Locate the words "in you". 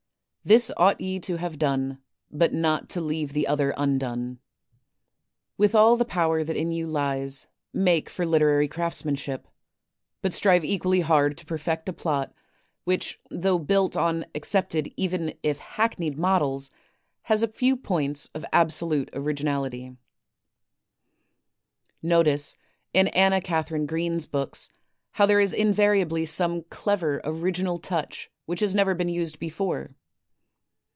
6.57-6.87